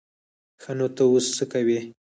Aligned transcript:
ښه 0.61 0.71
نو 0.77 0.87
ته 0.95 1.03
اوس 1.09 1.25
څه 1.37 1.45
کوې؟ 1.51 1.79